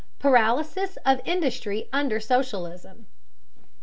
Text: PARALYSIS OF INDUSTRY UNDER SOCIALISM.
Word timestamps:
PARALYSIS 0.17 0.97
OF 1.05 1.21
INDUSTRY 1.25 1.87
UNDER 1.93 2.19
SOCIALISM. 2.19 3.05